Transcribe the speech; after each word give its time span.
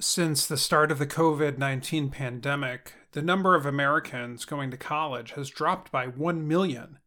Since 0.00 0.46
the 0.46 0.56
start 0.56 0.90
of 0.90 0.98
the 0.98 1.06
COVID 1.06 1.58
19 1.58 2.08
pandemic, 2.08 2.94
the 3.12 3.20
number 3.20 3.54
of 3.54 3.66
Americans 3.66 4.46
going 4.46 4.70
to 4.70 4.78
college 4.78 5.32
has 5.32 5.50
dropped 5.50 5.92
by 5.92 6.06
1 6.06 6.48
million. 6.48 7.00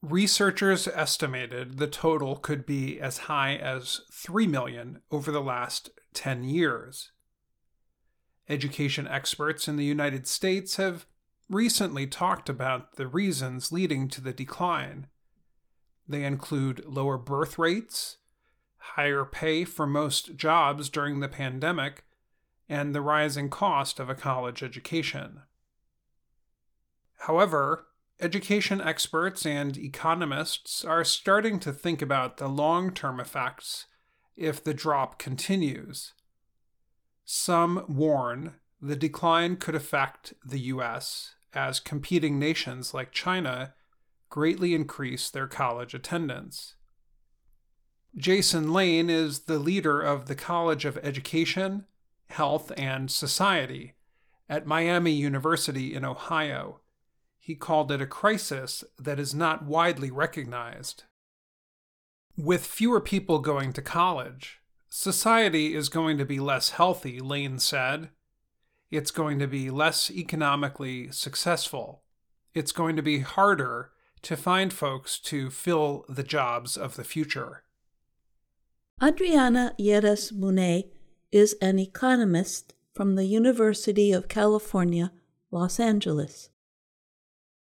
Researchers 0.00 0.86
estimated 0.86 1.78
the 1.78 1.88
total 1.88 2.36
could 2.36 2.66
be 2.66 3.00
as 3.00 3.18
high 3.18 3.56
as 3.56 4.02
3 4.12 4.46
million 4.46 5.00
over 5.10 5.32
the 5.32 5.42
last 5.42 5.90
10 6.14 6.44
years. 6.44 7.10
Education 8.48 9.08
experts 9.08 9.66
in 9.66 9.74
the 9.74 9.84
United 9.84 10.28
States 10.28 10.76
have 10.76 11.04
recently 11.50 12.06
talked 12.06 12.48
about 12.48 12.94
the 12.94 13.08
reasons 13.08 13.72
leading 13.72 14.06
to 14.10 14.20
the 14.20 14.32
decline. 14.32 15.08
They 16.06 16.22
include 16.22 16.84
lower 16.84 17.18
birth 17.18 17.58
rates, 17.58 18.18
higher 18.78 19.24
pay 19.24 19.64
for 19.64 19.86
most 19.86 20.36
jobs 20.36 20.88
during 20.88 21.20
the 21.20 21.28
pandemic, 21.28 22.04
and 22.68 22.94
the 22.94 23.00
rising 23.00 23.48
cost 23.48 24.00
of 24.00 24.08
a 24.08 24.14
college 24.14 24.62
education. 24.62 25.42
However, 27.20 27.86
education 28.20 28.80
experts 28.80 29.44
and 29.46 29.76
economists 29.76 30.84
are 30.84 31.04
starting 31.04 31.58
to 31.60 31.72
think 31.72 32.02
about 32.02 32.36
the 32.36 32.48
long 32.48 32.92
term 32.92 33.20
effects 33.20 33.86
if 34.36 34.62
the 34.62 34.74
drop 34.74 35.18
continues. 35.18 36.12
Some 37.24 37.84
warn 37.88 38.54
the 38.80 38.96
decline 38.96 39.56
could 39.56 39.74
affect 39.74 40.34
the 40.44 40.60
U.S. 40.60 41.34
as 41.52 41.80
competing 41.80 42.38
nations 42.38 42.94
like 42.94 43.10
China 43.10 43.74
greatly 44.28 44.74
increase 44.74 45.30
their 45.30 45.46
college 45.46 45.94
attendance. 45.94 46.75
Jason 48.16 48.72
Lane 48.72 49.10
is 49.10 49.40
the 49.40 49.58
leader 49.58 50.00
of 50.00 50.26
the 50.26 50.34
College 50.34 50.86
of 50.86 50.96
Education, 51.02 51.84
Health, 52.28 52.72
and 52.74 53.10
Society 53.10 53.92
at 54.48 54.66
Miami 54.66 55.12
University 55.12 55.94
in 55.94 56.02
Ohio. 56.02 56.80
He 57.38 57.54
called 57.54 57.92
it 57.92 58.00
a 58.00 58.06
crisis 58.06 58.82
that 58.98 59.20
is 59.20 59.34
not 59.34 59.66
widely 59.66 60.10
recognized. 60.10 61.04
With 62.38 62.64
fewer 62.64 63.02
people 63.02 63.38
going 63.38 63.74
to 63.74 63.82
college, 63.82 64.60
society 64.88 65.74
is 65.74 65.90
going 65.90 66.16
to 66.16 66.24
be 66.24 66.40
less 66.40 66.70
healthy, 66.70 67.20
Lane 67.20 67.58
said. 67.58 68.08
It's 68.90 69.10
going 69.10 69.38
to 69.40 69.46
be 69.46 69.68
less 69.70 70.10
economically 70.10 71.10
successful. 71.10 72.02
It's 72.54 72.72
going 72.72 72.96
to 72.96 73.02
be 73.02 73.18
harder 73.20 73.90
to 74.22 74.38
find 74.38 74.72
folks 74.72 75.18
to 75.20 75.50
fill 75.50 76.06
the 76.08 76.22
jobs 76.22 76.78
of 76.78 76.96
the 76.96 77.04
future. 77.04 77.62
Adriana 79.02 79.74
Lleras 79.78 80.32
Muney 80.32 80.84
is 81.30 81.54
an 81.60 81.78
economist 81.78 82.72
from 82.94 83.14
the 83.14 83.26
University 83.26 84.10
of 84.10 84.26
California, 84.26 85.12
Los 85.50 85.78
Angeles. 85.78 86.48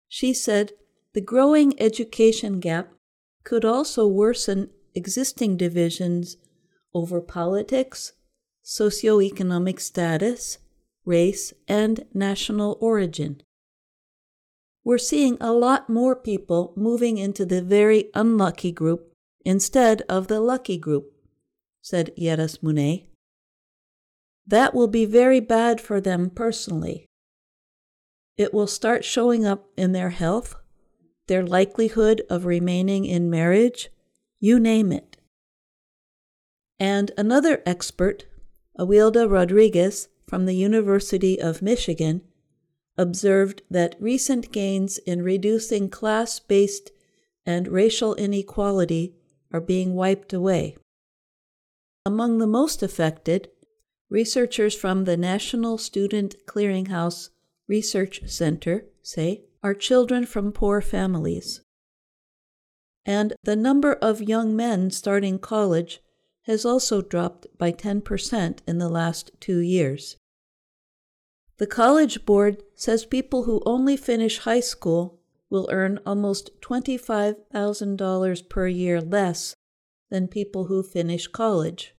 She 0.06 0.32
said 0.32 0.74
the 1.14 1.20
growing 1.20 1.74
education 1.80 2.60
gap 2.60 2.92
could 3.42 3.64
also 3.64 4.06
worsen 4.06 4.70
existing 4.94 5.56
divisions 5.56 6.36
over 6.94 7.20
politics, 7.20 8.12
socioeconomic 8.64 9.80
status, 9.80 10.58
race, 11.04 11.52
and 11.66 12.04
national 12.14 12.78
origin. 12.80 13.42
We're 14.84 14.98
seeing 14.98 15.36
a 15.40 15.52
lot 15.52 15.90
more 15.90 16.14
people 16.14 16.72
moving 16.76 17.18
into 17.18 17.44
the 17.44 17.60
very 17.60 18.08
unlucky 18.14 18.70
group 18.70 19.07
instead 19.48 20.02
of 20.10 20.28
the 20.28 20.40
lucky 20.40 20.76
group, 20.76 21.10
said 21.80 22.12
Lleras 22.18 22.58
Muney. 22.58 23.06
That 24.46 24.74
will 24.74 24.88
be 24.88 25.06
very 25.06 25.40
bad 25.40 25.80
for 25.80 26.02
them 26.02 26.28
personally. 26.28 27.06
It 28.36 28.52
will 28.52 28.66
start 28.66 29.06
showing 29.06 29.46
up 29.46 29.70
in 29.74 29.92
their 29.92 30.10
health, 30.10 30.54
their 31.28 31.42
likelihood 31.42 32.20
of 32.28 32.44
remaining 32.44 33.06
in 33.06 33.30
marriage, 33.30 33.88
you 34.38 34.60
name 34.60 34.92
it. 34.92 35.16
And 36.78 37.10
another 37.16 37.62
expert, 37.64 38.26
Awilda 38.78 39.30
Rodriguez 39.30 40.08
from 40.26 40.44
the 40.44 40.56
University 40.56 41.40
of 41.40 41.62
Michigan, 41.62 42.20
observed 42.98 43.62
that 43.70 43.96
recent 43.98 44.52
gains 44.52 44.98
in 44.98 45.22
reducing 45.22 45.88
class 45.88 46.38
based 46.38 46.90
and 47.46 47.66
racial 47.66 48.14
inequality 48.16 49.14
are 49.52 49.60
being 49.60 49.94
wiped 49.94 50.32
away. 50.32 50.76
Among 52.04 52.38
the 52.38 52.46
most 52.46 52.82
affected, 52.82 53.50
researchers 54.08 54.74
from 54.74 55.04
the 55.04 55.16
National 55.16 55.78
Student 55.78 56.36
Clearinghouse 56.46 57.30
Research 57.66 58.22
Center 58.26 58.86
say 59.02 59.42
are 59.62 59.74
children 59.74 60.24
from 60.24 60.52
poor 60.52 60.80
families. 60.80 61.60
And 63.04 63.34
the 63.42 63.56
number 63.56 63.94
of 63.94 64.22
young 64.22 64.54
men 64.54 64.90
starting 64.90 65.38
college 65.38 66.00
has 66.42 66.64
also 66.64 67.02
dropped 67.02 67.46
by 67.58 67.72
10% 67.72 68.58
in 68.66 68.78
the 68.78 68.88
last 68.88 69.30
two 69.40 69.58
years. 69.58 70.16
The 71.58 71.66
College 71.66 72.24
Board 72.24 72.62
says 72.74 73.04
people 73.04 73.44
who 73.44 73.62
only 73.66 73.96
finish 73.96 74.38
high 74.38 74.60
school 74.60 75.17
will 75.50 75.68
earn 75.72 75.98
almost 76.04 76.50
$25,000 76.60 78.48
per 78.48 78.66
year 78.66 79.00
less 79.00 79.54
than 80.10 80.28
people 80.28 80.66
who 80.66 80.82
finish 80.82 81.26
college. 81.26 81.94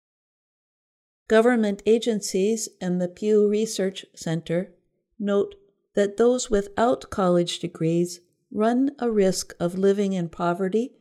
Government 1.28 1.82
agencies 1.84 2.69
and 2.81 3.00
the 3.00 3.08
Pew 3.08 3.48
Research 3.48 4.06
Center 4.14 4.72
note 5.19 5.54
that 5.94 6.16
those 6.16 6.50
without 6.50 7.10
college 7.10 7.58
degrees 7.58 8.20
run 8.50 8.92
a 8.98 9.10
risk 9.10 9.54
of 9.60 9.76
living 9.76 10.12
in 10.14 10.28
poverty 10.28 10.92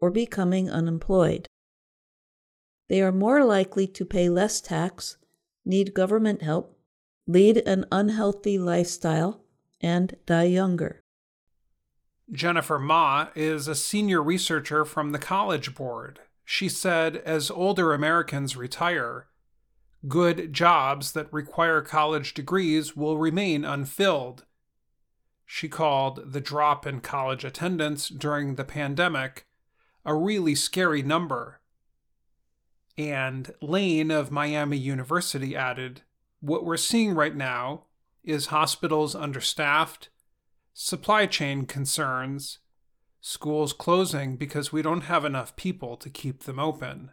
or 0.00 0.10
becoming 0.10 0.68
unemployed. 0.70 1.46
They 2.88 3.00
are 3.02 3.12
more 3.12 3.44
likely 3.44 3.86
to 3.88 4.04
pay 4.04 4.28
less 4.28 4.60
tax, 4.60 5.18
need 5.64 5.94
government 5.94 6.42
help, 6.42 6.78
lead 7.26 7.58
an 7.58 7.84
unhealthy 7.90 8.58
lifestyle, 8.58 9.42
and 9.80 10.16
die 10.26 10.44
younger. 10.44 11.00
Jennifer 12.30 12.78
Ma 12.78 13.28
is 13.34 13.68
a 13.68 13.74
senior 13.74 14.22
researcher 14.22 14.84
from 14.84 15.12
the 15.12 15.18
College 15.18 15.74
Board. 15.74 16.20
She 16.44 16.68
said 16.68 17.16
as 17.16 17.50
older 17.50 17.92
Americans 17.92 18.56
retire, 18.56 19.26
good 20.08 20.52
jobs 20.52 21.12
that 21.12 21.32
require 21.32 21.82
college 21.82 22.34
degrees 22.34 22.96
will 22.96 23.18
remain 23.18 23.64
unfilled. 23.64 24.44
She 25.44 25.68
called 25.68 26.32
the 26.32 26.40
drop 26.40 26.86
in 26.86 27.00
college 27.00 27.44
attendance 27.44 28.08
during 28.08 28.54
the 28.54 28.64
pandemic 28.64 29.46
a 30.04 30.14
really 30.14 30.54
scary 30.54 31.02
number. 31.02 31.60
And 32.96 33.52
Lane 33.60 34.10
of 34.10 34.30
Miami 34.30 34.76
University 34.76 35.56
added, 35.56 36.02
What 36.40 36.64
we're 36.64 36.76
seeing 36.76 37.14
right 37.14 37.34
now 37.34 37.84
is 38.24 38.46
hospitals 38.46 39.14
understaffed, 39.14 40.08
supply 40.78 41.24
chain 41.24 41.64
concerns, 41.64 42.58
schools 43.22 43.72
closing 43.72 44.36
because 44.36 44.74
we 44.74 44.82
don't 44.82 45.04
have 45.04 45.24
enough 45.24 45.56
people 45.56 45.96
to 45.96 46.10
keep 46.10 46.42
them 46.42 46.58
open. 46.58 47.10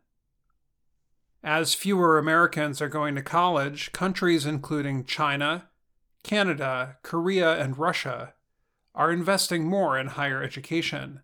As 1.42 1.74
fewer 1.74 2.18
Americans 2.18 2.82
are 2.82 2.90
going 2.90 3.16
to 3.16 3.22
college, 3.22 3.94
countries 3.94 4.46
including 4.46 5.06
China, 5.06 5.70
Canada, 6.24 6.98
Korea, 7.04 7.58
and 7.58 7.78
Russia 7.78 8.34
are 8.94 9.14
investing 9.14 9.66
more 9.66 9.98
in 9.98 10.08
higher 10.08 10.44
education. 10.44 11.22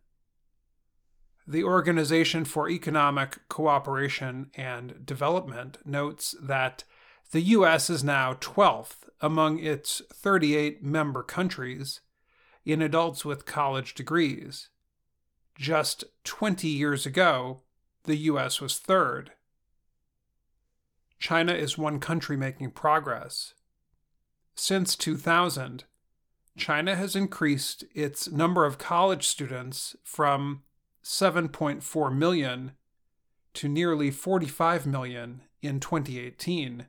The 1.46 1.66
Organization 1.66 2.46
for 2.46 2.70
Economic 2.70 3.50
Cooperation 3.50 4.50
and 4.56 5.06
Development 5.06 5.78
notes 5.86 6.36
that 6.42 6.86
the 7.32 7.42
U.S. 7.42 7.90
is 7.90 8.02
now 8.02 8.36
12th 8.36 9.10
among 9.20 9.60
its 9.60 10.02
38 10.14 10.82
member 10.82 11.22
countries 11.22 12.00
in 12.72 12.82
adults 12.82 13.26
with 13.26 13.46
college 13.46 13.94
degrees. 13.94 14.70
Just 15.56 16.04
20 16.24 16.68
years 16.68 17.06
ago, 17.06 17.62
the 18.04 18.16
U.S. 18.16 18.62
was 18.62 18.78
third. 18.78 19.32
China 21.20 21.54
is 21.54 21.78
one 21.78 22.00
country 22.00 22.38
making 22.38 22.72
progress. 22.72 23.54
Since 24.56 24.96
2000, 24.96 25.84
China 26.58 26.96
has 26.96 27.16
increased 27.16 27.84
its 27.94 28.30
number 28.32 28.66
of 28.66 28.78
college 28.78 29.28
students 29.28 29.96
from 30.04 30.64
7.4 31.04 32.16
million 32.16 32.74
to 33.54 33.68
nearly 33.68 34.12
45 34.12 34.86
million 34.86 35.42
in 35.62 35.80
2018. 35.80 36.86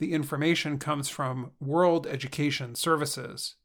The 0.00 0.12
information 0.12 0.78
comes 0.78 1.08
from 1.08 1.52
World 1.60 2.06
Education 2.06 2.74
Services. 2.74 3.56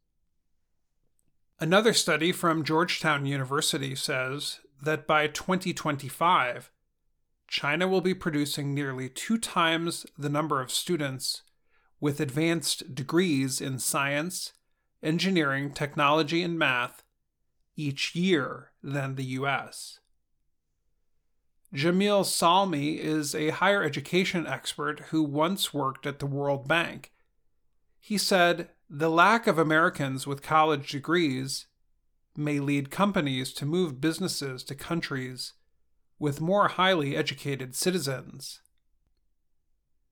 Another 1.60 1.94
study 1.94 2.32
from 2.32 2.64
Georgetown 2.64 3.26
University 3.26 3.96
says 3.96 4.60
that 4.82 5.08
by 5.08 5.28
2025, 5.28 6.72
China 7.48 7.88
will 7.88 8.02
be 8.02 8.14
producing 8.14 8.74
nearly 8.74 9.08
two 9.08 9.38
times 9.38 10.06
the 10.18 10.30
number 10.30 10.60
of 10.60 10.72
students 10.72 11.44
with 12.00 12.20
advanced 12.20 12.94
degrees 12.94 13.62
in 13.62 13.80
science, 13.80 14.54
engineering, 15.02 15.72
technology, 15.72 16.44
and 16.44 16.58
math 16.58 17.04
each 17.76 18.16
year 18.16 18.72
than 18.82 19.16
the 19.16 19.24
US. 19.24 20.00
Jamil 21.74 22.26
Salmi 22.26 23.00
is 23.00 23.34
a 23.34 23.50
higher 23.50 23.84
education 23.84 24.46
expert 24.46 25.00
who 25.10 25.24
once 25.24 25.74
worked 25.74 26.06
at 26.06 26.20
the 26.20 26.26
World 26.26 26.68
Bank. 26.68 27.12
He 28.00 28.18
said 28.18 28.70
the 28.96 29.10
lack 29.10 29.48
of 29.48 29.58
Americans 29.58 30.28
with 30.28 30.44
college 30.44 30.92
degrees 30.92 31.66
may 32.38 32.60
lead 32.60 32.92
companies 32.92 33.52
to 33.52 33.66
move 33.66 34.00
businesses 34.00 34.64
to 34.64 34.76
countries 34.76 35.54
with 36.20 36.40
more 36.40 36.68
highly 36.68 37.16
educated 37.16 37.74
citizens. 37.74 38.62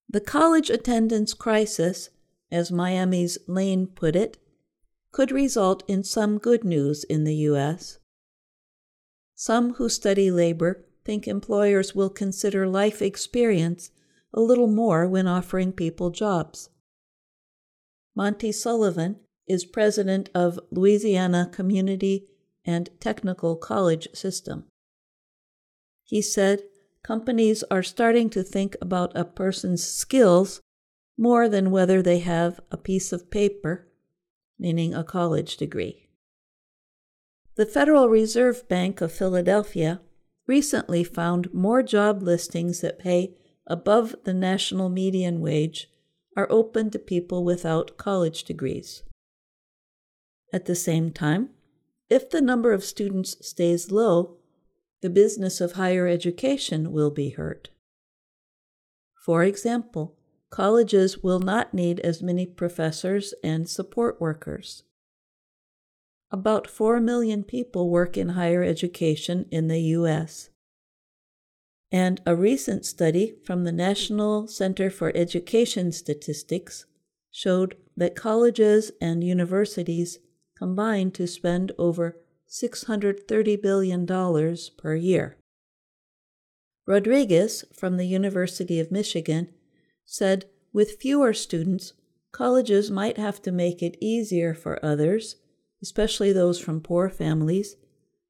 The 0.08 0.20
college 0.20 0.68
attendance 0.68 1.32
crisis, 1.32 2.10
as 2.50 2.72
Miami's 2.72 3.38
Lane 3.46 3.86
put 3.86 4.16
it, 4.16 4.38
could 5.12 5.30
result 5.30 5.84
in 5.86 6.02
some 6.02 6.38
good 6.38 6.64
news 6.64 7.04
in 7.04 7.22
the 7.22 7.36
U.S. 7.36 8.00
Some 9.36 9.74
who 9.74 9.88
study 9.88 10.28
labor 10.28 10.84
think 11.04 11.28
employers 11.28 11.94
will 11.94 12.10
consider 12.10 12.66
life 12.66 13.00
experience 13.00 13.92
a 14.34 14.40
little 14.40 14.66
more 14.66 15.06
when 15.06 15.28
offering 15.28 15.70
people 15.70 16.10
jobs. 16.10 16.68
Monty 18.14 18.52
Sullivan 18.52 19.16
is 19.46 19.64
president 19.64 20.28
of 20.34 20.60
Louisiana 20.70 21.48
Community 21.52 22.28
and 22.64 22.90
Technical 23.00 23.56
College 23.56 24.08
System. 24.14 24.64
He 26.04 26.20
said 26.20 26.62
companies 27.02 27.64
are 27.70 27.82
starting 27.82 28.28
to 28.30 28.42
think 28.42 28.76
about 28.80 29.16
a 29.16 29.24
person's 29.24 29.86
skills 29.86 30.60
more 31.18 31.48
than 31.48 31.70
whether 31.70 32.02
they 32.02 32.20
have 32.20 32.60
a 32.70 32.76
piece 32.76 33.12
of 33.12 33.30
paper, 33.30 33.88
meaning 34.58 34.94
a 34.94 35.04
college 35.04 35.56
degree. 35.56 36.08
The 37.56 37.66
Federal 37.66 38.08
Reserve 38.08 38.68
Bank 38.68 39.00
of 39.00 39.12
Philadelphia 39.12 40.00
recently 40.46 41.04
found 41.04 41.52
more 41.52 41.82
job 41.82 42.22
listings 42.22 42.80
that 42.80 42.98
pay 42.98 43.36
above 43.66 44.14
the 44.24 44.34
national 44.34 44.88
median 44.88 45.40
wage 45.40 45.88
are 46.36 46.50
open 46.50 46.90
to 46.90 46.98
people 46.98 47.44
without 47.44 47.96
college 47.96 48.44
degrees. 48.44 49.02
At 50.52 50.66
the 50.66 50.74
same 50.74 51.10
time, 51.10 51.50
if 52.08 52.28
the 52.28 52.40
number 52.40 52.72
of 52.72 52.84
students 52.84 53.36
stays 53.46 53.90
low, 53.90 54.36
the 55.00 55.10
business 55.10 55.60
of 55.60 55.72
higher 55.72 56.06
education 56.06 56.92
will 56.92 57.10
be 57.10 57.30
hurt. 57.30 57.70
For 59.24 59.42
example, 59.42 60.16
colleges 60.50 61.22
will 61.22 61.40
not 61.40 61.72
need 61.72 62.00
as 62.00 62.22
many 62.22 62.44
professors 62.44 63.34
and 63.42 63.68
support 63.68 64.20
workers. 64.20 64.82
About 66.30 66.66
4 66.66 67.00
million 67.00 67.44
people 67.44 67.90
work 67.90 68.16
in 68.16 68.30
higher 68.30 68.62
education 68.62 69.46
in 69.50 69.68
the 69.68 69.80
U.S. 69.96 70.50
And 71.92 72.22
a 72.24 72.34
recent 72.34 72.86
study 72.86 73.34
from 73.44 73.64
the 73.64 73.72
National 73.72 74.48
Center 74.48 74.88
for 74.88 75.14
Education 75.14 75.92
Statistics 75.92 76.86
showed 77.30 77.76
that 77.98 78.16
colleges 78.16 78.92
and 78.98 79.22
universities 79.22 80.18
combine 80.56 81.10
to 81.10 81.26
spend 81.26 81.70
over 81.78 82.16
$630 82.50 83.60
billion 83.60 84.06
per 84.78 84.94
year. 84.94 85.36
Rodriguez 86.86 87.64
from 87.74 87.98
the 87.98 88.06
University 88.06 88.80
of 88.80 88.90
Michigan 88.90 89.48
said 90.06 90.46
with 90.72 90.98
fewer 90.98 91.34
students, 91.34 91.92
colleges 92.32 92.90
might 92.90 93.18
have 93.18 93.42
to 93.42 93.52
make 93.52 93.82
it 93.82 93.98
easier 94.00 94.54
for 94.54 94.82
others, 94.82 95.36
especially 95.82 96.32
those 96.32 96.58
from 96.58 96.80
poor 96.80 97.10
families, 97.10 97.76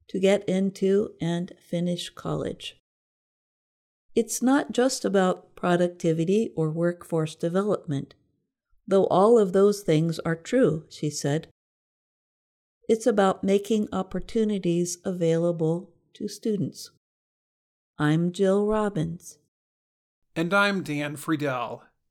to 0.09 0.19
get 0.19 0.47
into 0.49 1.11
and 1.21 1.53
finish 1.57 2.09
college. 2.09 2.82
It's 4.15 4.43
not 4.43 4.71
just 4.71 5.03
about 5.03 5.55
productivity 5.55 6.51
or 6.55 6.69
workforce 6.69 7.35
development, 7.35 8.13
though 8.87 9.05
all 9.05 9.39
of 9.39 9.53
those 9.53 9.81
things 9.81 10.19
are 10.19 10.35
true, 10.35 10.85
she 10.89 11.09
said. 11.09 11.47
It's 12.87 13.07
about 13.07 13.43
making 13.43 13.87
opportunities 13.91 14.99
available 15.03 15.89
to 16.13 16.27
students. 16.27 16.91
I'm 17.97 18.31
Jill 18.31 18.67
Robbins. 18.67 19.39
And 20.35 20.53
I'm 20.53 20.83
Dan 20.83 21.15
Friedell. 21.15 21.81